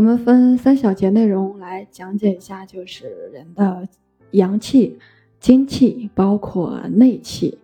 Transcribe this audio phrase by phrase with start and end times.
[0.00, 3.86] 我们分三小节内容来讲解一下，就是人的
[4.30, 4.98] 阳气、
[5.38, 7.58] 精气，包括内气。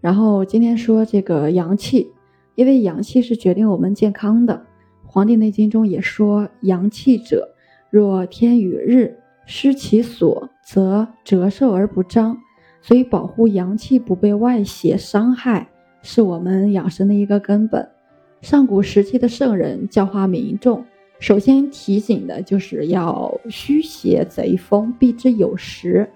[0.00, 2.10] 然后今天说这个阳气，
[2.56, 4.54] 因为阳气是决定我们健康的，
[5.08, 7.54] 《黄帝内经》中也说：“阳气者，
[7.88, 12.36] 若天与日，失其所，则折寿而不彰。”
[12.82, 15.68] 所以保护阳气不被外邪伤害，
[16.02, 17.88] 是我们养生的一个根本。
[18.40, 20.84] 上古时期的圣人教化民众，
[21.18, 26.08] 首先提醒的就是要虚邪贼风，避之有时。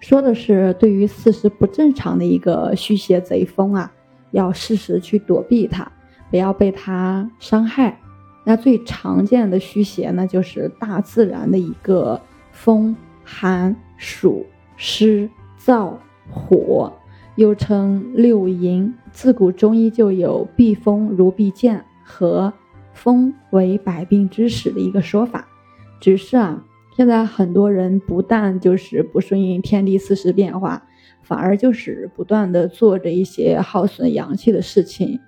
[0.00, 3.92] 说的是对于四时不正常的一个虚邪贼风啊，
[4.30, 5.90] 要适时去躲避它，
[6.30, 7.98] 不要被它伤害。
[8.44, 12.20] 那最常见的虚邪呢，就是大自然的一个
[12.52, 14.46] 风、寒、暑、
[14.76, 15.94] 湿、燥。
[16.30, 16.92] 火
[17.36, 22.52] 又称六淫，自古中医就有“避风如避剑”和
[22.98, 25.48] “风为百病之始”的一个说法。
[26.00, 26.64] 只是啊，
[26.96, 30.82] 现在很多人不但就是不顺应天地四时变化，
[31.22, 35.18] 反而就是不断的做着一些耗损阳气的事情，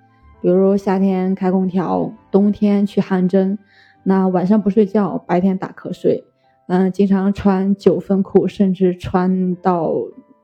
[0.41, 3.57] 比如夏天开空调，冬天去汗蒸，
[4.03, 6.25] 那晚上不睡觉，白天打瞌睡，
[6.67, 9.93] 嗯，经常穿九分裤，甚至穿到。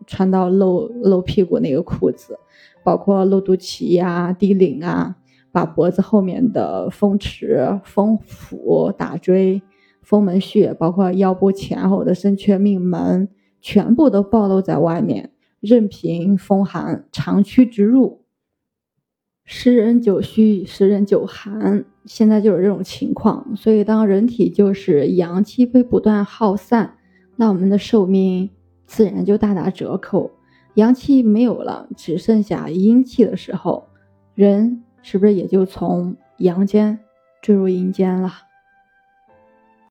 [0.10, 2.40] 穿到露露屁股那个裤子，
[2.82, 5.18] 包括露肚脐呀、低领啊，
[5.52, 9.62] 把脖子后面的风池、风府、大椎、
[10.02, 13.30] 风门穴，包括腰部前后的生缺命门，
[13.62, 18.22] 全部都暴露在外面，任凭风寒长驱直入。
[19.46, 23.56] 十人九虚，十人九寒，现在就是这种情况。
[23.56, 26.96] 所以，当人体就是阳气被不断耗散，
[27.38, 28.50] 那我们的寿命。
[28.86, 30.32] 自然就大打折扣，
[30.76, 33.88] 阳气没有了，只剩下阴气的时候，
[34.34, 37.00] 人是不是也就从阳间
[37.42, 38.30] 坠入阴间了？